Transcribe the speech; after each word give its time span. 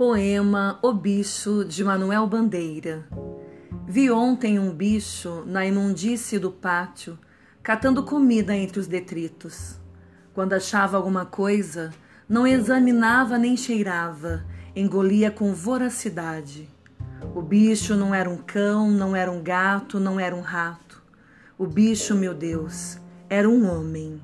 Poema 0.00 0.78
O 0.80 0.94
Bicho 0.94 1.62
de 1.62 1.84
Manuel 1.84 2.26
Bandeira. 2.26 3.06
Vi 3.86 4.10
ontem 4.10 4.58
um 4.58 4.74
bicho 4.74 5.44
na 5.44 5.66
imundície 5.66 6.38
do 6.38 6.50
pátio, 6.50 7.18
catando 7.62 8.02
comida 8.02 8.56
entre 8.56 8.80
os 8.80 8.86
detritos. 8.86 9.78
Quando 10.32 10.54
achava 10.54 10.96
alguma 10.96 11.26
coisa, 11.26 11.92
não 12.26 12.46
examinava 12.46 13.36
nem 13.36 13.58
cheirava, 13.58 14.42
engolia 14.74 15.30
com 15.30 15.52
voracidade. 15.52 16.66
O 17.34 17.42
bicho 17.42 17.94
não 17.94 18.14
era 18.14 18.30
um 18.30 18.38
cão, 18.38 18.90
não 18.90 19.14
era 19.14 19.30
um 19.30 19.42
gato, 19.42 20.00
não 20.00 20.18
era 20.18 20.34
um 20.34 20.40
rato. 20.40 21.02
O 21.58 21.66
bicho, 21.66 22.14
meu 22.14 22.32
Deus, 22.32 22.98
era 23.28 23.46
um 23.46 23.70
homem. 23.70 24.18